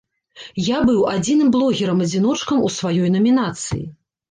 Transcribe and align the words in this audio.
Я 0.67 0.79
быў 0.89 1.03
адзіным 1.15 1.51
блогерам-адзіночкам 1.57 2.67
у 2.71 2.73
сваёй 2.79 3.15
намінацыі. 3.19 3.89